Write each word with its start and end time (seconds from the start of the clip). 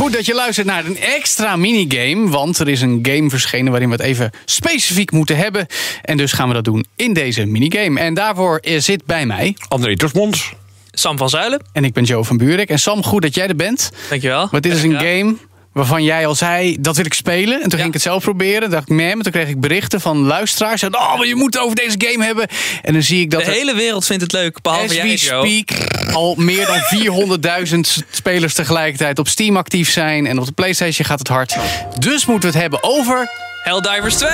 Goed 0.00 0.12
dat 0.12 0.26
je 0.26 0.34
luistert 0.34 0.66
naar 0.66 0.84
een 0.84 0.98
extra 0.98 1.56
minigame. 1.56 2.28
Want 2.28 2.58
er 2.58 2.68
is 2.68 2.80
een 2.80 2.98
game 3.02 3.30
verschenen 3.30 3.70
waarin 3.70 3.88
we 3.88 3.94
het 3.94 4.04
even 4.04 4.30
specifiek 4.44 5.10
moeten 5.10 5.36
hebben. 5.36 5.66
En 6.02 6.16
dus 6.16 6.32
gaan 6.32 6.48
we 6.48 6.54
dat 6.54 6.64
doen 6.64 6.84
in 6.96 7.12
deze 7.12 7.44
minigame. 7.44 8.00
En 8.00 8.14
daarvoor 8.14 8.60
zit 8.62 9.04
bij 9.04 9.26
mij. 9.26 9.56
André 9.68 9.96
Torsmons. 9.96 10.52
Sam 10.90 11.18
van 11.18 11.28
Zuilen. 11.28 11.62
En 11.72 11.84
ik 11.84 11.92
ben 11.92 12.04
Joe 12.04 12.24
van 12.24 12.36
Buurik. 12.36 12.68
En 12.68 12.78
Sam, 12.78 13.02
goed 13.02 13.22
dat 13.22 13.34
jij 13.34 13.48
er 13.48 13.56
bent. 13.56 13.90
Dankjewel. 14.08 14.48
Want 14.50 14.62
dit 14.62 14.72
is 14.72 14.82
een 14.82 14.98
game 14.98 15.36
waarvan 15.80 16.04
jij 16.04 16.26
al 16.26 16.34
zei, 16.34 16.76
dat 16.80 16.96
wil 16.96 17.04
ik 17.04 17.14
spelen. 17.14 17.62
En 17.62 17.68
toen 17.68 17.78
ging 17.78 17.86
ik 17.86 17.92
het 17.94 18.02
zelf 18.02 18.22
proberen. 18.22 18.70
Dacht 18.70 18.88
ik, 18.88 18.94
mem. 18.94 19.22
Toen 19.22 19.32
kreeg 19.32 19.48
ik 19.48 19.60
berichten 19.60 20.00
van 20.00 20.18
luisteraars. 20.18 20.80
Zeiden, 20.80 21.00
oh, 21.00 21.16
maar 21.16 21.26
je 21.26 21.34
moet 21.34 21.54
het 21.54 21.62
over 21.62 21.76
deze 21.76 21.94
game 21.98 22.24
hebben. 22.24 22.48
En 22.82 22.92
dan 22.92 23.02
zie 23.02 23.20
ik 23.20 23.30
dat 23.30 23.44
De 23.44 23.50
hele 23.50 23.74
wereld 23.74 24.06
vindt 24.06 24.22
het 24.22 24.32
leuk, 24.32 24.62
behalve 24.62 24.94
jij, 24.94 25.16
speak 25.16 25.70
al 26.12 26.34
meer 26.34 26.66
dan 26.66 26.80
400.000 27.68 28.04
spelers 28.10 28.54
tegelijkertijd 28.54 29.18
op 29.18 29.28
Steam 29.28 29.56
actief 29.56 29.90
zijn. 29.90 30.26
En 30.26 30.38
op 30.38 30.46
de 30.46 30.52
Playstation 30.52 31.06
gaat 31.06 31.18
het 31.18 31.28
hard. 31.28 31.56
Dus 31.98 32.26
moeten 32.26 32.50
we 32.50 32.54
het 32.54 32.62
hebben 32.62 32.82
over... 32.82 33.30
Helldivers 33.62 34.14
2. 34.14 34.30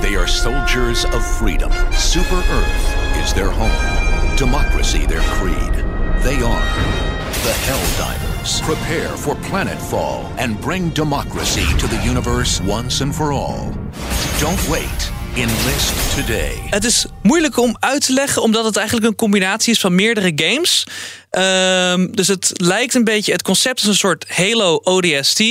They 0.00 0.16
are 0.16 0.26
soldiers 0.26 1.04
of 1.04 1.36
freedom. 1.36 1.70
Super 1.98 2.36
Earth 2.36 3.24
is 3.24 3.32
their 3.32 3.50
home. 3.50 4.36
Democracy 4.36 5.06
their 5.06 5.22
creed. 5.38 5.84
They 6.22 6.44
are 6.44 7.09
the 7.42 7.54
Helldivers. 7.66 8.62
Prepare 8.62 9.16
for 9.16 9.34
planetfall 9.36 10.24
and 10.38 10.60
bring 10.60 10.90
democracy 10.90 11.66
to 11.78 11.86
the 11.86 12.02
universe 12.04 12.60
once 12.60 13.00
and 13.00 13.14
for 13.14 13.32
all. 13.32 13.70
Don't 14.40 14.68
wait. 14.68 15.19
Enlist 15.34 16.16
today. 16.16 16.62
Het 16.70 16.84
is 16.84 17.06
moeilijk 17.22 17.58
om 17.58 17.76
uit 17.80 18.06
te 18.06 18.12
leggen, 18.12 18.42
omdat 18.42 18.64
het 18.64 18.76
eigenlijk 18.76 19.06
een 19.06 19.14
combinatie 19.14 19.72
is 19.72 19.80
van 19.80 19.94
meerdere 19.94 20.32
games. 20.34 20.86
Ehm, 21.30 22.06
dus 22.10 22.28
het 22.28 22.50
lijkt 22.54 22.94
een 22.94 23.04
beetje, 23.04 23.32
het 23.32 23.42
concept 23.42 23.80
is 23.80 23.86
een 23.86 23.94
soort 23.94 24.24
Halo 24.28 24.80
ODST, 24.82 25.42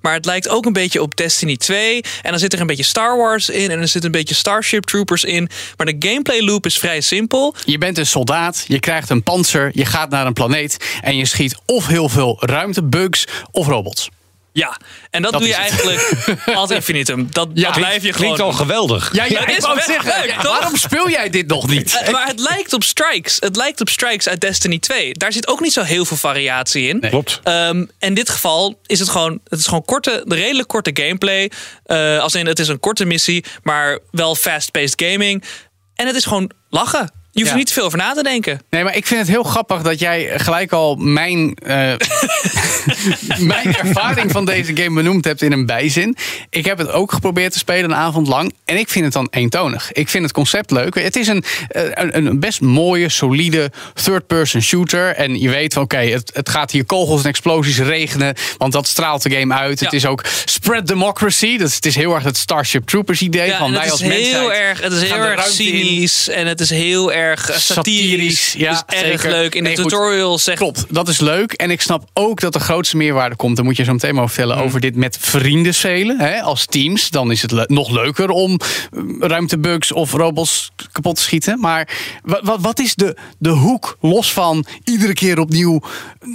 maar 0.00 0.12
het 0.12 0.24
lijkt 0.24 0.48
ook 0.48 0.66
een 0.66 0.72
beetje 0.72 1.02
op 1.02 1.16
Destiny 1.16 1.56
2. 1.56 2.00
En 2.22 2.30
dan 2.30 2.38
zit 2.38 2.52
er 2.52 2.60
een 2.60 2.66
beetje 2.66 2.82
Star 2.82 3.16
Wars 3.16 3.48
in 3.48 3.70
en 3.70 3.80
er 3.80 3.88
zit 3.88 4.04
een 4.04 4.10
beetje 4.10 4.34
Starship 4.34 4.84
Troopers 4.84 5.24
in. 5.24 5.48
Maar 5.76 5.86
de 5.86 6.08
gameplay 6.08 6.40
loop 6.40 6.66
is 6.66 6.78
vrij 6.78 7.00
simpel. 7.00 7.54
Je 7.64 7.78
bent 7.78 7.98
een 7.98 8.06
soldaat, 8.06 8.64
je 8.68 8.80
krijgt 8.80 9.10
een 9.10 9.22
panzer, 9.22 9.70
je 9.74 9.84
gaat 9.84 10.10
naar 10.10 10.26
een 10.26 10.32
planeet... 10.32 10.76
en 11.00 11.16
je 11.16 11.26
schiet 11.26 11.56
of 11.66 11.86
heel 11.86 12.08
veel 12.08 12.36
ruimtebugs 12.40 13.26
of 13.50 13.66
robots. 13.66 14.08
Ja, 14.56 14.76
en 15.10 15.22
dat, 15.22 15.32
Dat 15.32 15.40
doe 15.40 15.50
je 15.50 15.56
eigenlijk 15.56 16.14
ad 16.54 16.70
infinitum. 16.70 17.28
Dat, 17.30 17.48
Ja, 17.54 17.64
dat 17.64 17.78
blijf 17.78 18.02
je 18.02 18.12
gewoon. 18.12 18.34
Klinkt 18.34 18.40
al 18.40 18.52
geweldig. 18.52 19.10
Ja, 19.12 19.24
best 19.44 19.88
leuk, 19.88 20.32
toch? 20.32 20.42
waarom 20.42 20.76
speel 20.76 21.10
jij 21.10 21.30
dit 21.30 21.46
nog 21.46 21.68
niet? 21.68 21.98
Eh, 22.02 22.12
Maar 22.12 22.26
het 22.26 22.40
lijkt 22.40 22.72
op 22.72 22.82
Strikes. 22.82 23.36
Het 23.40 23.56
lijkt 23.56 23.80
op 23.80 23.88
Strikes 23.88 24.28
uit 24.28 24.40
Destiny 24.40 24.78
2. 24.78 25.12
Daar 25.12 25.32
zit 25.32 25.48
ook 25.48 25.60
niet 25.60 25.72
zo 25.72 25.82
heel 25.82 26.04
veel 26.04 26.16
variatie 26.16 26.88
in. 26.88 27.00
Klopt. 27.00 27.40
Ehm, 27.42 27.84
in 27.98 28.14
dit 28.14 28.30
geval 28.30 28.80
is 28.86 28.98
het 28.98 29.08
gewoon, 29.08 29.40
het 29.44 29.58
is 29.58 29.64
gewoon 29.66 29.84
korte, 29.84 30.24
redelijk 30.28 30.68
korte 30.68 30.90
gameplay. 30.94 31.50
Eh, 31.84 32.18
als 32.18 32.34
in, 32.34 32.46
het 32.46 32.58
is 32.58 32.68
een 32.68 32.80
korte 32.80 33.04
missie, 33.04 33.44
maar 33.62 33.98
wel 34.10 34.34
fast-paced 34.34 35.02
gaming. 35.06 35.44
En 35.94 36.06
het 36.06 36.16
is 36.16 36.24
gewoon 36.24 36.50
lachen. 36.68 37.10
Je 37.36 37.42
hoeft 37.42 37.54
er 37.54 37.58
niet 37.58 37.66
te 37.66 37.72
veel 37.72 37.84
over 37.84 37.98
na 37.98 38.12
te 38.12 38.22
denken. 38.22 38.60
Nee, 38.70 38.84
maar 38.84 38.96
ik 38.96 39.06
vind 39.06 39.20
het 39.20 39.28
heel 39.28 39.42
grappig 39.42 39.82
dat 39.82 39.98
jij 39.98 40.30
gelijk 40.36 40.72
al 40.72 40.94
mijn, 40.94 41.54
eh, 41.54 41.92
mijn 43.54 43.76
ervaring 43.76 44.30
van 44.30 44.44
deze 44.44 44.76
game 44.76 44.94
benoemd 44.94 45.24
hebt 45.24 45.42
in 45.42 45.52
een 45.52 45.66
bijzin. 45.66 46.16
Ik 46.50 46.64
heb 46.64 46.78
het 46.78 46.90
ook 46.90 47.12
geprobeerd 47.12 47.52
te 47.52 47.58
spelen 47.58 47.90
een 47.90 47.96
avond 47.96 48.26
lang. 48.26 48.52
En 48.64 48.76
ik 48.78 48.88
vind 48.88 49.04
het 49.04 49.14
dan 49.14 49.28
eentonig. 49.30 49.92
Ik 49.92 50.08
vind 50.08 50.24
het 50.24 50.32
concept 50.32 50.70
leuk. 50.70 50.94
Het 50.94 51.16
is 51.16 51.26
een, 51.28 51.44
eh, 51.68 51.82
een, 51.92 52.26
een 52.26 52.40
best 52.40 52.60
mooie, 52.60 53.08
solide 53.08 53.70
third-person 54.02 54.62
shooter. 54.62 55.14
En 55.14 55.40
je 55.40 55.48
weet 55.48 55.72
van 55.72 55.82
oké, 55.82 55.96
het, 55.96 56.30
het 56.34 56.48
gaat 56.48 56.70
hier 56.70 56.84
kogels 56.84 57.22
en 57.22 57.28
explosies 57.28 57.78
regenen. 57.78 58.34
Want 58.58 58.72
dat 58.72 58.86
straalt 58.86 59.22
de 59.22 59.30
game 59.30 59.54
uit. 59.54 59.80
Het 59.80 59.92
is 59.92 60.06
ook 60.06 60.24
spread 60.44 60.86
democracy. 60.86 61.56
Dat 61.56 61.68
is, 61.68 61.74
het 61.74 61.86
is 61.86 61.94
heel 61.94 62.14
erg 62.14 62.24
het 62.24 62.36
Starship 62.36 62.86
Troopers 62.86 63.20
idee. 63.20 63.46
Ja, 63.46 63.58
van 63.58 63.72
wij 63.72 63.90
als 63.90 64.00
erg, 64.00 64.80
het 64.80 64.92
is 64.92 65.02
heel 65.02 65.24
erg 65.24 65.46
cynisch 65.46 66.28
en 66.28 66.46
het 66.46 66.60
is 66.60 66.70
heel 66.70 67.12
erg 67.12 67.24
eh, 67.32 67.56
satirisch. 67.56 68.54
Ja, 68.58 68.70
dus 68.70 68.82
erg 68.98 69.20
zeker. 69.20 69.30
leuk. 69.30 69.54
In 69.54 69.62
Nee, 69.62 69.74
de 69.76 69.82
goed. 69.82 69.90
tutorial 69.90 70.38
zegt 70.38 70.58
Klopt, 70.58 70.84
dat 70.88 71.08
is 71.08 71.20
leuk. 71.20 71.52
En 71.52 71.70
ik 71.70 71.80
snap 71.80 72.04
ook 72.12 72.40
dat 72.40 72.52
de 72.52 72.60
grootste 72.60 72.96
meerwaarde 72.96 73.36
komt. 73.36 73.56
Dan 73.56 73.64
moet 73.64 73.76
je 73.76 73.84
zo 73.84 73.92
meteen 73.92 74.14
maar 74.14 74.22
over 74.22 74.34
vertellen 74.34 74.64
over 74.64 74.80
dit 74.80 74.96
met 74.96 75.18
vrienden 75.20 75.74
spelen. 75.74 76.18
Hè, 76.20 76.40
als 76.42 76.66
teams. 76.66 77.10
Dan 77.10 77.30
is 77.30 77.42
het 77.42 77.50
le- 77.50 77.64
nog 77.68 77.90
leuker 77.90 78.28
om 78.30 78.58
eh, 78.60 79.00
ruimtebugs 79.18 79.92
of 79.92 80.12
robots 80.12 80.70
kapot 80.96 81.16
te 81.16 81.22
schieten. 81.22 81.60
Maar 81.60 81.88
wat, 82.22 82.40
wat, 82.42 82.60
wat 82.60 82.78
is 82.78 82.94
de, 82.94 83.16
de 83.38 83.50
hoek 83.50 83.96
los 84.00 84.32
van 84.32 84.66
iedere 84.84 85.12
keer 85.12 85.38
opnieuw 85.38 85.82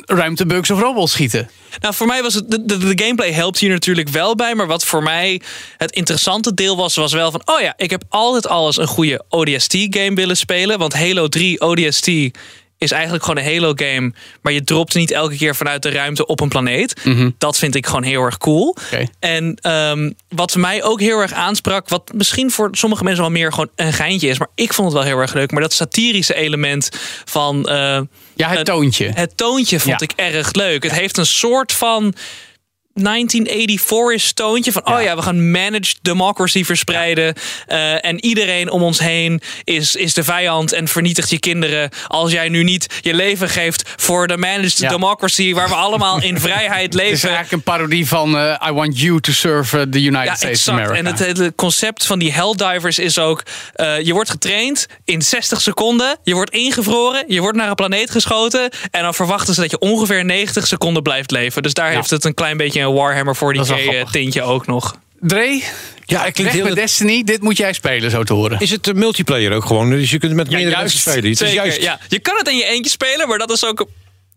ruimtebugs 0.06 0.72
of 0.72 0.80
robots 0.80 1.12
schieten? 1.12 1.50
Nou, 1.80 1.94
voor 1.94 2.08
mij 2.08 2.22
was 2.22 2.34
het. 2.34 2.52
De, 2.52 2.66
de, 2.66 2.78
de 2.78 3.04
gameplay 3.04 3.32
helpt 3.32 3.60
hier 3.60 3.70
natuurlijk 3.70 4.10
wel 4.10 4.36
bij. 4.36 4.56
Maar 4.56 4.68
wat 4.68 4.86
voor 4.86 5.04
mij 5.04 5.42
het 5.78 5.92
interessante 5.92 6.54
deel 6.54 6.78
was, 6.78 6.96
was 6.96 7.14
wel 7.14 7.32
van. 7.32 7.42
Oh 7.46 7.62
ja, 7.62 7.74
ik 7.78 7.90
heb 7.90 8.04
altijd 8.10 8.48
alles 8.48 8.78
een 8.78 8.88
goede 8.88 9.24
ODST-game 9.30 10.14
willen 10.14 10.38
spelen. 10.38 10.80
Want 10.80 10.94
Halo 10.94 11.28
3 11.28 11.62
ODST 11.62 12.10
is 12.82 12.92
eigenlijk 12.92 13.24
gewoon 13.24 13.44
een 13.44 13.54
Halo-game. 13.54 14.14
Maar 14.42 14.54
je 14.54 14.64
dropt 14.64 14.94
niet 14.96 15.12
elke 15.12 15.38
keer 15.38 15.56
vanuit 15.56 15.82
de 15.84 15.90
ruimte 15.90 16.26
op 16.26 16.40
een 16.40 16.50
planeet. 16.50 17.02
Dat 17.38 17.58
vind 17.58 17.76
ik 17.76 17.86
gewoon 17.86 18.04
heel 18.04 18.22
erg 18.22 18.38
cool. 18.38 18.76
En 19.20 19.56
ehm, 19.62 20.12
wat 20.30 20.56
mij 20.56 20.84
ook 20.84 21.00
heel 21.00 21.20
erg 21.20 21.34
aansprak. 21.34 21.90
Wat 21.90 22.12
misschien 22.14 22.52
voor 22.52 22.70
sommige 22.72 23.04
mensen 23.04 23.22
wel 23.22 23.32
meer 23.32 23.50
gewoon 23.52 23.70
een 23.76 23.94
geintje 23.94 24.28
is. 24.28 24.40
Maar 24.40 24.48
ik 24.56 24.74
vond 24.74 24.88
het 24.88 24.98
wel 24.98 25.08
heel 25.08 25.18
erg 25.20 25.34
leuk. 25.34 25.52
Maar 25.52 25.62
dat 25.62 25.74
satirische 25.74 26.34
element 26.36 26.90
van. 27.26 27.66
eh, 27.70 28.00
Ja, 28.36 28.50
het 28.50 28.66
toontje. 28.66 29.12
het 29.14 29.38
toontje 29.38 29.80
vond 29.80 30.00
Ja. 30.00 30.08
ik 30.08 30.14
erg 30.34 30.54
leuk. 30.54 30.84
Het 30.84 30.92
heeft 30.92 31.18
een 31.18 31.26
soort 31.26 31.72
van 31.72 32.14
1984-ish 33.00 34.30
toontje 34.34 34.72
van... 34.72 34.88
oh 34.88 35.02
ja, 35.02 35.16
we 35.16 35.22
gaan 35.22 35.52
managed 35.52 35.98
democracy 36.02 36.64
verspreiden... 36.64 37.34
eh, 37.68 38.06
en 38.06 38.26
iedereen 38.26 38.70
om 38.72 38.84
ons 38.84 39.00
heen 39.00 39.42
is, 39.64 39.96
is 39.96 40.14
de 40.14 40.24
vijand 40.24 40.72
en 40.72 40.88
vernietigt 40.88 41.30
je 41.30 41.40
kinderen... 41.40 41.90
als 42.08 42.32
jij 42.32 42.50
nu 42.50 42.64
niet 42.64 43.00
je 43.02 43.14
leven 43.14 43.50
geeft 43.50 43.90
voor 43.96 44.28
de 44.28 44.38
managed 44.38 44.78
Ja. 44.78 44.90
democracy... 44.90 45.54
waar 45.54 45.68
we 45.70 45.76
allemaal 45.76 46.22
in 46.22 46.40
vrijheid 46.50 46.94
Het 46.94 47.02
is 47.04 47.10
leven. 47.10 47.30
eigenlijk 47.30 47.52
een 47.52 47.74
parodie 47.74 48.08
van 48.08 48.38
eh, 48.38 48.68
I 48.68 48.72
want 48.72 49.00
you 49.00 49.20
to 49.20 49.32
serve 49.32 49.78
eh, 49.80 49.84
the 49.92 50.02
United 50.02 50.26
Ja, 50.28 50.36
States 50.36 50.68
of 50.68 50.74
America. 50.74 50.96
En 50.96 51.06
het 51.06 51.20
hele 51.20 51.54
concept 51.56 52.06
van 52.06 52.20
die 52.20 52.32
Helldivers 52.34 53.00
is 53.00 53.20
ook... 53.20 53.44
je 54.04 54.14
wordt 54.14 54.30
getraind 54.30 54.86
in 55.06 55.22
60 55.22 55.62
seconden. 55.62 56.18
Je 56.24 56.34
wordt 56.34 56.52
ingevroren. 56.52 57.24
Je 57.28 57.42
wordt 57.42 57.58
naar 57.58 57.70
een 57.70 57.76
planeet 57.76 58.12
geschoten. 58.12 58.70
En 58.92 59.02
dan 59.04 59.14
verwachten 59.14 59.54
ze 59.54 59.62
dat 59.62 59.72
je 59.72 59.80
ongeveer 59.80 60.26
90 60.26 60.68
seconden 60.68 61.04
blijft 61.04 61.32
leven. 61.32 61.64
Dus 61.64 61.74
daar 61.74 61.90
heeft 61.92 62.10
het 62.10 62.26
een 62.26 62.34
klein 62.34 62.58
beetje 62.58 62.80
een 62.82 62.91
Warhammer 62.94 63.36
40k 63.36 63.40
Dat 63.40 63.70
is 63.70 63.86
wel 63.86 63.94
eh, 63.94 64.06
tintje 64.12 64.42
ook 64.42 64.68
nog. 64.68 64.96
Dre, 65.20 65.62
Ja, 66.06 66.24
het 66.24 66.34
klinkt 66.34 66.38
weg 66.38 66.52
heel... 66.54 66.64
met 66.64 66.76
Destiny. 66.76 67.24
Dit 67.24 67.42
moet 67.42 67.58
jij 67.58 67.74
spelen, 67.74 68.12
zo 68.12 68.24
te 68.24 68.34
horen. 68.34 68.60
Is 68.60 68.72
het 68.72 68.88
een 68.88 68.98
multiplayer 68.98 69.54
ook 69.54 69.66
gewoon? 69.66 69.90
Dus 69.90 70.12
je 70.12 70.18
kunt 70.18 70.34
met 70.34 70.50
meerdere 70.50 70.72
juist. 70.72 70.82
mensen 70.82 71.12
spelen. 71.12 71.30
Het 71.30 71.42
is 71.42 71.54
juist... 71.54 71.82
ja. 71.82 72.00
Je 72.08 72.20
kan 72.20 72.38
het 72.38 72.48
in 72.48 72.58
je 72.58 72.66
eentje 72.66 72.92
spelen, 72.92 73.28
maar 73.28 73.38
dat 73.38 73.52
is 73.52 73.66
ook... 73.66 73.86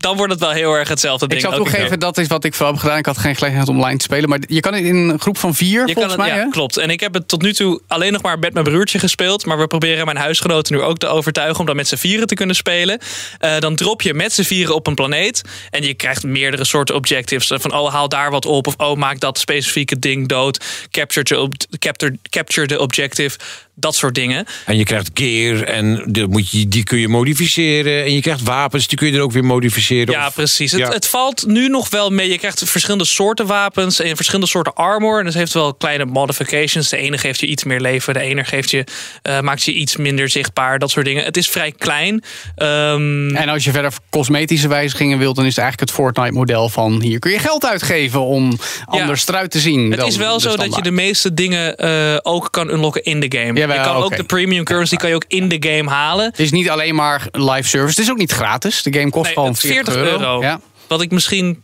Dan 0.04 0.16
wordt 0.16 0.32
het 0.32 0.41
wel 0.41 0.50
heel 0.50 0.75
erg 0.75 0.88
hetzelfde 0.88 1.26
ding. 1.26 1.41
Ik 1.41 1.47
zal 1.47 1.56
keer. 1.56 1.71
toegeven, 1.71 2.01
dat 2.01 2.18
is 2.18 2.27
wat 2.27 2.45
ik 2.45 2.54
vooral 2.54 2.72
heb 2.72 2.83
gedaan. 2.83 2.98
Ik 2.98 3.06
had 3.06 3.18
geen 3.18 3.34
gelegenheid 3.34 3.68
om 3.68 3.77
online 3.77 3.98
te 3.98 4.04
spelen. 4.04 4.28
Maar 4.28 4.39
je 4.47 4.60
kan 4.60 4.74
het 4.74 4.84
in 4.84 4.97
een 4.97 5.21
groep 5.21 5.39
van 5.39 5.54
vier, 5.54 5.86
Je 5.86 5.92
volgens 5.92 6.15
het, 6.15 6.22
mij. 6.22 6.36
ja, 6.36 6.45
hè? 6.45 6.48
klopt. 6.48 6.77
En 6.77 6.91
ik 6.91 7.01
heb 7.01 7.15
het 7.15 7.28
tot 7.28 7.42
nu 7.42 7.53
toe 7.53 7.80
alleen 7.86 8.12
nog 8.12 8.22
maar 8.22 8.39
met 8.39 8.53
mijn 8.53 8.65
broertje 8.65 8.98
gespeeld. 8.98 9.47
Maar 9.47 9.59
we 9.59 9.66
proberen 9.66 10.04
mijn 10.04 10.16
huisgenoten 10.16 10.74
nu 10.74 10.83
ook 10.83 10.98
te 10.98 11.06
overtuigen 11.06 11.60
om 11.60 11.66
dat 11.66 11.74
met 11.74 11.89
z'n 11.89 11.97
vieren 11.97 12.27
te 12.27 12.34
kunnen 12.34 12.56
spelen. 12.56 12.98
Eh, 13.39 13.59
dan 13.59 13.74
drop 13.77 14.03
je 14.03 14.15
met 14.15 14.33
z'n 14.33 14.42
vieren 14.42 14.74
op 14.74 14.86
een 14.86 14.95
planeet. 14.95 15.42
En 15.71 15.83
je 15.83 15.95
krijgt 15.95 16.22
meerdere 16.22 16.65
soorten 16.65 16.95
objectives. 16.95 17.53
Van 17.54 17.72
oh, 17.72 17.92
haal 17.92 18.09
daar 18.09 18.30
wat 18.30 18.47
op. 18.47 18.66
Of 18.66 18.74
oh, 18.77 18.97
maak 18.97 19.21
dat 19.21 19.39
specifieke 19.39 19.98
ding 19.98 20.28
dood. 20.28 20.65
Capture 20.91 21.24
the, 21.24 21.78
capture, 21.78 22.16
capture 22.30 22.66
the 22.66 22.78
objective. 22.78 23.36
Dat 23.76 23.94
soort 23.94 24.15
dingen. 24.15 24.47
En 24.66 24.76
je 24.76 24.84
krijgt 24.84 25.10
gear 25.15 25.62
en 25.62 26.03
de, 26.06 26.26
moet 26.26 26.50
je, 26.50 26.68
die 26.68 26.82
kun 26.84 26.98
je 26.98 27.09
modificeren. 27.09 28.04
En 28.04 28.15
je 28.15 28.21
krijgt 28.21 28.42
wapens, 28.42 28.86
die 28.88 28.98
kun 28.98 29.06
je 29.06 29.16
er 29.16 29.21
ook 29.22 29.32
weer 29.32 29.44
modificeren. 29.44 30.15
Ja, 30.15 30.26
Of- 30.26 30.34
precies. 30.34 30.71
Het, 30.72 30.80
Ja. 30.80 30.88
het 30.91 31.06
valt 31.09 31.47
nu 31.47 31.68
nog 31.68 31.91
wel 31.91 32.10
mee. 32.10 32.28
Je 32.28 32.38
krijgt 32.38 32.62
verschillende 32.68 33.04
soorten 33.04 33.47
wapens 33.47 34.00
en 34.00 34.16
verschillende 34.16 34.47
soorten 34.47 34.74
armor. 34.74 35.18
En 35.18 35.24
dat 35.24 35.34
heeft 35.34 35.53
wel 35.53 35.74
kleine 35.74 36.04
modifications. 36.04 36.88
De 36.88 36.97
ene 36.97 37.18
geeft 37.18 37.41
je 37.41 37.47
iets 37.47 37.65
meer 37.65 37.80
leven, 37.80 38.15
de 38.15 38.21
ene 38.21 38.44
geeft 38.44 38.71
je, 38.71 38.84
eh, 39.22 39.41
maakt 39.41 39.62
je 39.62 39.72
iets 39.72 39.97
minder 39.97 40.28
zichtbaar. 40.28 40.78
Dat 40.78 40.91
soort 40.91 41.06
dingen. 41.06 41.24
Het 41.24 41.36
is 41.36 41.48
vrij 41.48 41.72
klein. 41.78 42.22
Ehm, 42.56 43.36
En 43.36 43.48
als 43.48 43.65
je 43.65 43.71
verder 43.71 43.92
cosmetische 44.10 44.68
wijzigingen 44.68 45.18
wilt, 45.18 45.36
dan 45.36 45.44
is 45.44 45.56
het 45.56 45.65
eigenlijk 45.65 45.91
het 45.91 46.00
Fortnite-model 46.00 46.68
van 46.68 47.00
hier 47.03 47.18
kun 47.18 47.30
je 47.30 47.38
geld 47.38 47.65
uitgeven 47.66 48.21
om 48.21 48.59
anders 48.86 49.28
eruit 49.28 49.50
te 49.50 49.59
zien. 49.59 49.91
Het 49.91 49.98
dan 49.98 50.09
is 50.09 50.16
wel 50.16 50.41
zo 50.41 50.56
dat 50.56 50.74
je 50.76 50.82
de 50.82 50.91
meeste 50.91 51.34
dingen 51.34 51.76
eh, 51.76 52.16
ook 52.22 52.48
kan 52.50 52.71
unlocken 52.71 53.03
in 53.03 53.21
de 53.21 53.38
game. 53.38 53.59
Jawel, 53.69 53.84
je 53.84 53.91
kan 53.93 54.03
ook 54.03 54.16
de 54.16 54.25
premium 54.25 54.65
currency 54.65 54.97
kan 54.97 55.09
je 55.09 55.15
ook 55.15 55.25
in 55.28 55.49
de 55.49 55.57
game 55.69 55.91
halen. 55.91 56.25
Het 56.25 56.39
is 56.39 56.51
niet 56.51 56.71
alleen 56.71 56.95
maar 56.95 57.27
live 57.31 57.69
service. 57.69 57.91
Het 57.91 57.99
is 57.99 58.11
ook 58.11 58.16
niet 58.19 58.33
gratis. 58.33 58.83
De 58.83 58.93
game 58.93 59.11
kost 59.11 59.25
Nee, 59.25 59.34
gewoon 59.34 59.51
het 59.51 59.59
40, 59.59 59.93
40 59.93 60.13
euro. 60.13 60.41
Ja. 60.43 60.61
Wat 60.89 61.03
ik 61.03 61.11
misschien. 61.11 61.63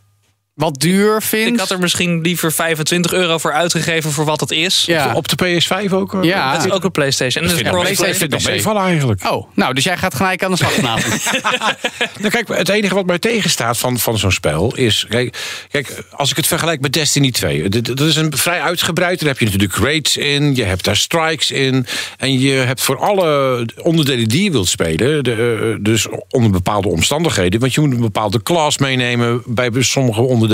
Wat 0.60 0.80
duur 0.80 1.22
vind. 1.22 1.52
Ik 1.54 1.58
had 1.58 1.70
er 1.70 1.78
misschien 1.78 2.20
liever 2.20 2.52
25 2.52 3.12
euro 3.12 3.38
voor 3.38 3.52
uitgegeven 3.52 4.12
voor 4.12 4.24
wat 4.24 4.40
het 4.40 4.50
is. 4.50 4.84
ja. 4.86 5.14
Op 5.14 5.28
de 5.28 5.36
PS5 5.60 5.92
ook? 5.92 6.14
eh? 6.14 6.22
Ja. 6.22 6.52
Het 6.52 6.64
is 6.64 6.72
ook 6.72 6.84
een 6.84 6.90
PlayStation. 6.90 7.44
En 7.44 7.50
ik 7.50 8.18
vind 8.18 8.30
dat 8.30 8.40
meevallen 8.52 8.82
eigenlijk. 8.82 9.30
Oh, 9.30 9.48
nou, 9.54 9.74
dus 9.74 9.84
jij 9.84 9.96
gaat 9.96 10.14
gelijk 10.14 10.44
aan 10.44 10.50
de 10.50 10.56
slag 10.56 10.72
vanavond. 10.72 11.22
Nou, 12.18 12.30
kijk, 12.32 12.48
het 12.48 12.68
enige 12.68 12.94
wat 12.94 13.06
mij 13.06 13.18
tegenstaat 13.18 13.78
van, 13.78 13.98
van 13.98 14.18
zo'n 14.18 14.32
spel 14.32 14.74
is. 14.76 15.06
Kijk, 15.08 15.36
kijk, 15.70 16.04
als 16.10 16.30
ik 16.30 16.36
het 16.36 16.46
vergelijk 16.46 16.80
met 16.80 16.92
Destiny 16.92 17.30
2. 17.30 17.68
dit- 17.68 17.86
Dat 17.86 18.00
is 18.00 18.16
een 18.16 18.36
vrij 18.36 18.60
uitgebreid. 18.60 19.18
Daar 19.20 19.28
heb 19.28 19.38
je 19.38 19.44
natuurlijk 19.44 19.74
raids 19.76 20.16
in. 20.16 20.54
Je 20.54 20.64
hebt 20.64 20.84
daar 20.84 20.96
strikes 20.96 21.50
in. 21.50 21.86
En 22.18 22.38
je 22.40 22.50
hebt 22.52 22.80
voor 22.80 22.98
alle 22.98 23.66
onderdelen 23.82 24.28
die 24.28 24.42
je 24.44 24.50
wilt 24.50 24.68
spelen. 24.68 25.24
De, 25.24 25.32
eh, 25.72 25.84
dus 25.84 26.06
onder 26.30 26.50
bepaalde 26.50 26.88
omstandigheden. 26.88 27.60
Want 27.60 27.74
je 27.74 27.80
moet 27.80 27.92
een 27.92 28.00
bepaalde 28.00 28.42
class 28.42 28.78
meenemen 28.78 29.42
bij 29.46 29.70
sommige 29.78 30.20
onderdelen. 30.20 30.48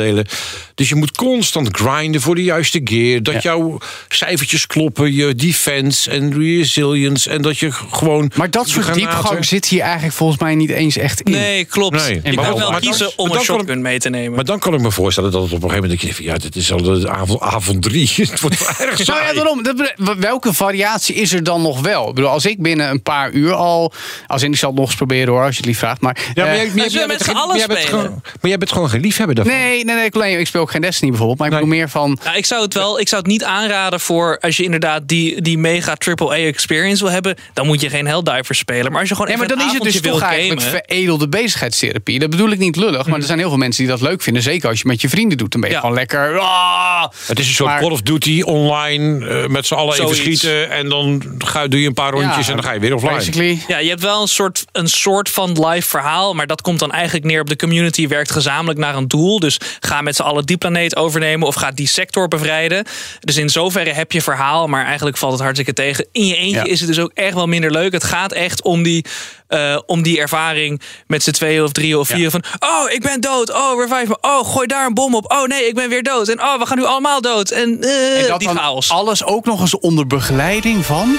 Dus 0.75 0.89
je 0.89 0.95
moet 0.95 1.17
constant 1.17 1.69
grinden 1.77 2.21
voor 2.21 2.35
de 2.35 2.43
juiste 2.43 2.81
gear. 2.85 3.23
Dat 3.23 3.43
jouw 3.43 3.79
cijfertjes 4.09 4.67
kloppen. 4.67 5.15
Je 5.15 5.35
defense 5.35 6.11
en 6.11 6.33
resilience. 6.39 7.31
En 7.31 7.43
dat 7.43 7.59
je 7.59 7.73
gewoon. 7.73 8.31
Maar 8.35 8.51
dat 8.51 8.67
je 8.67 8.73
soort 8.73 8.85
granaten- 8.85 9.11
diepgang 9.13 9.45
zit 9.45 9.67
hier 9.67 9.81
eigenlijk 9.81 10.15
volgens 10.15 10.41
mij 10.41 10.55
niet 10.55 10.71
eens 10.71 10.97
echt 10.97 11.21
in. 11.21 11.33
Nee, 11.33 11.65
klopt. 11.65 11.97
Nee. 11.97 12.15
Je 12.15 12.21
En 12.23 12.23
kan 12.23 12.35
waarom? 12.35 12.59
wel 12.59 12.71
Maar 12.71 12.81
dan- 12.81 12.91
kiezen 12.91 13.11
om 13.19 13.31
een 13.31 13.41
shotgun 13.41 13.83
mee 13.83 13.99
te 13.99 14.09
nemen. 14.09 14.35
Maar 14.35 14.45
dan 14.45 14.59
kan 14.59 14.75
ik 14.75 14.81
me 14.81 14.91
voorstellen 14.91 15.31
dat 15.31 15.43
het 15.43 15.53
op 15.53 15.63
een 15.63 15.69
gegeven 15.71 15.89
moment... 15.89 16.03
denk 16.03 16.17
je 16.17 16.25
ja, 16.25 16.37
dit 16.37 16.57
is 16.57 16.73
al 16.73 16.83
de 16.83 17.09
avond, 17.11 17.41
avond 17.41 17.83
drie. 17.83 18.11
het 18.17 18.41
wordt 18.41 18.59
wel 18.59 18.69
erg 18.89 19.07
Nou 19.07 19.19
ja, 19.19 19.25
saai. 19.25 19.35
daarom. 19.35 19.63
Dat- 19.63 19.93
Welke 20.19 20.53
variatie 20.55 21.15
is 21.15 21.33
er 21.33 21.43
dan 21.45 21.63
nog 21.63 21.81
wel? 21.81 22.09
Ik 22.09 22.15
bedoel, 22.15 22.31
als 22.31 22.47
ik 22.47 22.63
binnen 22.63 22.91
een 22.91 23.03
paar 23.03 23.31
uur 23.33 23.53
al... 23.55 23.93
Als 24.27 24.43
in, 24.43 24.51
ik 24.53 24.59
zal 24.59 24.69
het 24.71 24.79
nog 24.79 24.87
eens 24.89 24.97
proberen 24.97 25.33
hoor, 25.33 25.43
als 25.43 25.51
je 25.51 25.57
het 25.57 25.67
lief 25.67 25.79
vraagt. 25.79 26.01
Maar, 26.01 26.17
Ja, 26.35 26.45
maar 26.45 26.53
eh, 26.53 26.57
jij, 26.59 26.67
maar 26.67 26.77
jij- 26.77 26.89
zullen 26.89 26.93
we 26.93 26.99
jij 26.99 27.07
met 27.07 27.27
bent 27.27 27.31
z'n 27.31 27.43
allen 27.43 27.61
spelen? 27.61 27.83
gewoon- 27.83 28.21
Maar 28.41 28.51
jij 28.51 28.59
bent 28.59 28.73
gewoon 28.73 28.91
geen 28.91 29.01
liefhebber 29.01 29.35
daarvan. 29.35 29.55
nee, 29.55 29.85
nee, 29.87 29.95
nee, 29.97 30.05
ik, 30.05 30.15
alleen- 30.15 30.39
ik 30.39 30.47
speel 30.47 30.61
ook 30.61 30.71
geen 30.71 30.81
Destiny 30.81 31.11
bijvoorbeeld. 31.11 31.39
Maar 31.39 31.47
ik 31.49 31.53
Nee. 31.55 31.63
bedoel 31.63 31.79
meer 31.79 31.89
van... 31.91 32.19
Nou, 32.25 32.37
ik 32.37 32.47
zou 32.47 32.63
het 32.63 32.75
wel, 32.75 33.01
ik 33.01 33.09
zou 33.09 33.23
het 33.23 33.31
niet 33.31 33.45
aanraden 33.45 34.01
voor 34.01 34.39
als 34.41 34.57
je 34.57 34.63
inderdaad 34.63 35.09
die, 35.09 35.43
die 35.43 35.59
mega 35.59 35.95
AAA 36.15 36.35
experience 36.35 37.03
wil 37.05 37.13
hebben, 37.13 37.37
dan 37.53 37.67
moet 37.67 37.81
je 37.81 37.89
geen 37.91 38.07
Helldivers 38.07 38.59
spelen. 38.59 38.91
Maar 38.91 39.01
als 39.01 39.09
je 39.09 39.15
gewoon 39.15 39.31
Nee, 39.31 39.39
maar 39.39 39.49
dan 39.49 39.59
een 39.61 39.67
is 39.67 39.73
het 39.73 39.83
dus 39.83 39.95
toch 40.01 40.03
wil 40.21 40.21
eigenlijk 40.29 40.63
gamen, 40.63 40.81
veredelde 40.87 41.29
bezigheidstherapie. 41.29 42.19
Dat 42.19 42.31
bedoel 42.31 42.51
ik 42.51 42.59
niet 42.59 42.77
lullig, 42.77 43.07
maar 43.07 43.19
er 43.19 43.25
zijn 43.27 43.39
heel 43.39 43.49
veel 43.49 43.59
mensen 43.59 43.83
die 43.85 43.93
dat 43.93 44.01
leuk 44.01 44.23
vinden. 44.23 44.43
Zeker 44.43 44.69
als 44.69 44.79
je 44.81 44.87
met 44.89 45.01
je 45.01 45.09
vrienden 45.09 45.39
doet. 45.39 45.53
Dan 45.53 45.61
ben 45.61 45.71
je 45.71 45.77
Ja. 45.77 45.81
gewoon 45.81 45.97
lekker... 45.97 46.39
ah. 46.39 47.05
Het 47.27 47.39
is 47.39 47.49
een 47.49 47.55
soort 47.55 47.71
Maar- 47.71 47.81
Call 47.81 47.91
of 47.91 48.03
Duty 48.03 48.43
online. 48.45 49.27
eh, 49.27 49.47
met 49.47 49.67
z'n 49.67 49.75
allen 49.75 49.95
even 50.03 50.17
schieten. 50.17 50.71
En 50.71 50.89
dan 50.89 51.23
ga, 51.39 51.67
doe 51.67 51.81
je 51.81 51.87
een 51.87 51.95
paar 51.95 52.11
rondjes 52.13 52.45
Ja, 52.47 52.51
en 52.51 52.57
dan 52.57 52.65
ga 52.65 52.73
je 52.73 52.81
weer 52.81 52.95
offline. 52.95 53.15
Basically. 53.15 53.63
Ja, 53.69 53.79
je 53.79 53.89
hebt 53.89 54.03
wel 54.03 54.23
een 54.23 54.29
soort, 54.29 54.65
een 54.73 54.89
soort 54.89 55.29
van 55.31 55.67
live 55.67 55.89
verhaal. 55.89 56.35
Maar 56.35 56.47
dat 56.47 56.61
komt 56.61 56.79
dan 56.79 56.93
eigenlijk 56.93 57.25
neer 57.25 57.41
op 57.41 57.49
de 57.49 57.57
community 57.57 58.09
werkt 58.09 58.31
gezamenlijk 58.31 58.79
naar 58.79 58.95
een 58.97 59.09
doel. 59.09 59.41
Dus 59.41 59.59
ga 59.81 60.01
met 60.01 60.17
z'n 60.17 60.23
allen 60.23 60.45
die 60.47 60.57
planeet 60.57 60.97
overnemen 60.97 61.47
of 61.47 61.55
ga 61.55 61.71
die 61.71 61.89
sector 61.89 62.29
bevrijden. 62.29 62.85
Dus 63.21 63.37
in 63.37 63.49
zoverre 63.49 63.93
heb 63.93 64.13
je 64.13 64.23
verhaal. 64.23 64.67
Maar 64.67 64.85
eigenlijk 64.85 65.17
valt 65.17 65.33
het 65.33 65.41
hartstikke 65.43 65.73
tegen. 65.73 66.07
In 66.13 66.27
je 66.27 66.37
eentje 66.37 66.57
Ja. 66.57 66.65
is 66.65 66.79
het 66.81 66.89
dus 66.89 66.99
ook 66.99 67.11
echt 67.15 67.35
wel 67.35 67.47
minder 67.47 67.71
leuk. 67.71 67.93
Het 67.93 68.05
gaat 68.05 68.33
echt 68.33 68.63
om 68.63 68.83
die, 68.83 69.05
eh, 69.49 69.79
om 69.87 70.03
die 70.03 70.21
ervaring 70.21 70.81
met 71.07 71.23
z'n 71.23 71.31
tweeën 71.31 71.63
of 71.63 71.73
drieën 71.73 71.97
of 71.99 72.09
vier. 72.09 72.31
Van, 72.31 72.43
oh, 72.59 72.91
ik 72.93 73.03
ben 73.03 73.21
dood. 73.21 73.53
Oh, 73.53 73.81
revive 73.89 74.09
me. 74.09 74.19
Oh, 74.21 74.53
gooi 74.53 74.67
daar 74.67 74.87
een 74.87 74.95
bom 74.95 75.15
op. 75.15 75.33
Oh 75.33 75.47
nee, 75.47 75.67
ik 75.69 75.75
ben 75.75 75.89
weer 75.89 76.03
dood. 76.03 76.29
En 76.29 76.41
oh, 76.43 76.59
we 76.59 76.67
gaan 76.67 76.79
nu 76.79 76.85
allemaal 76.85 77.21
dood. 77.21 77.51
En, 77.51 77.83
eh, 77.83 78.23
En 78.23 78.29
dat 78.29 78.39
die 78.41 78.49
chaos. 78.49 78.91
alles 78.91 79.25
ook 79.25 79.45
nog 79.45 79.61
eens 79.61 79.79
onder 79.79 80.07
begeleiding 80.07 80.85
van... 80.87 81.17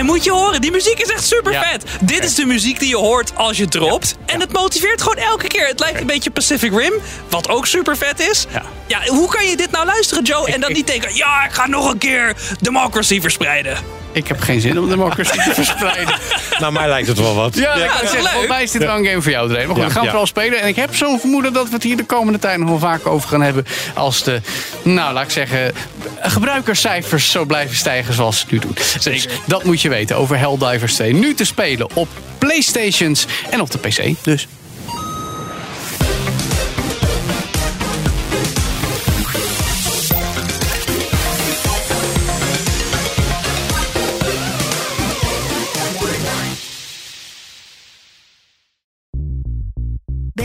En 0.00 0.06
moet 0.06 0.24
je 0.24 0.30
horen, 0.30 0.60
die 0.60 0.70
muziek 0.70 0.98
is 0.98 1.08
echt 1.08 1.26
super 1.26 1.52
Ja. 1.52 1.62
vet. 1.62 1.84
Dit 2.00 2.24
is 2.24 2.34
de 2.34 2.44
muziek 2.44 2.78
die 2.78 2.88
je 2.88 2.96
hoort 2.96 3.32
als 3.36 3.56
je 3.56 3.68
dropt. 3.68 4.14
En 4.26 4.40
het 4.40 4.52
motiveert 4.52 5.02
gewoon 5.02 5.16
elke 5.16 5.46
keer. 5.46 5.66
Het 5.66 5.80
lijkt 5.80 6.00
een 6.00 6.06
beetje 6.06 6.30
Pacific 6.30 6.72
Rim, 6.72 6.92
wat 7.28 7.48
ook 7.48 7.66
super 7.66 7.96
vet 7.96 8.20
is. 8.20 8.46
Ja. 8.52 8.62
Ja, 8.86 9.00
hoe 9.06 9.28
kan 9.30 9.46
je 9.46 9.56
dit 9.56 9.70
nou 9.70 9.86
luisteren, 9.86 10.24
Joe? 10.24 10.50
En 10.50 10.60
dan 10.60 10.72
niet 10.72 10.86
denken, 10.86 11.14
ja, 11.16 11.44
ik 11.44 11.52
ga 11.52 11.66
nog 11.66 11.90
een 11.90 11.98
keer 11.98 12.36
Democracy 12.60 13.20
verspreiden. 13.20 13.76
Ik 14.12 14.28
heb 14.28 14.40
geen 14.40 14.60
zin 14.60 14.78
om 14.78 14.88
democracy 14.88 15.30
te 15.36 15.54
verspreiden. 15.54 16.14
Nou, 16.58 16.72
mij 16.72 16.88
lijkt 16.88 17.08
het 17.08 17.18
wel 17.18 17.34
wat. 17.34 17.54
Ja, 17.54 17.76
Ja, 17.78 17.88
zeggen, 17.98 18.18
leuk. 18.18 18.28
volgens 18.28 18.48
mij 18.50 18.62
is 18.62 18.70
dit 18.70 18.82
wel 18.84 18.96
een 18.96 19.04
game 19.06 19.22
voor 19.22 19.30
jou, 19.32 19.48
Dre. 19.48 19.58
Maar 19.58 19.66
goed, 19.66 19.76
Ja, 19.76 19.84
we 19.84 19.90
gaan 19.90 20.02
ja. 20.02 20.08
vooral 20.08 20.26
spelen. 20.26 20.60
En 20.60 20.68
ik 20.68 20.76
heb 20.76 20.94
zo'n 20.96 21.20
vermoeden 21.20 21.52
dat 21.52 21.68
we 21.68 21.74
het 21.74 21.82
hier 21.82 21.96
de 21.96 22.04
komende 22.04 22.38
tijd 22.38 22.58
nog 22.58 22.68
wel 22.68 22.78
vaak 22.78 23.06
over 23.06 23.28
gaan 23.28 23.42
hebben. 23.42 23.66
Als 23.94 24.22
de, 24.22 24.40
nou 24.82 25.12
laat 25.14 25.24
ik 25.24 25.30
zeggen, 25.30 25.72
gebruikerscijfers 26.20 27.30
zo 27.30 27.44
blijven 27.44 27.76
stijgen 27.76 28.14
zoals 28.14 28.38
ze 28.38 28.44
nu 28.50 28.58
doen. 28.58 28.76
Dus 29.04 29.28
dat 29.46 29.64
moet 29.64 29.80
je 29.82 29.88
weten 29.88 30.16
over 30.16 30.38
Helldivers 30.38 30.94
2. 30.94 31.14
Nu 31.14 31.34
te 31.34 31.44
spelen 31.44 31.88
op 31.94 32.08
Playstations 32.38 33.26
en 33.50 33.60
op 33.60 33.70
de 33.70 33.78
PC 33.78 34.14
dus. 34.22 34.46